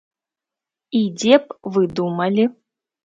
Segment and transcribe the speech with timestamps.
[0.99, 2.49] І дзе б вы думалі?